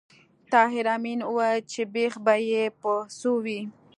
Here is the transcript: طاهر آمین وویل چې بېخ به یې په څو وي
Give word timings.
طاهر 0.51 0.85
آمین 0.95 1.19
وویل 1.25 1.61
چې 1.71 1.81
بېخ 1.93 2.13
به 2.25 2.35
یې 2.49 2.63
په 2.81 2.91
څو 3.17 3.31
وي 3.43 3.61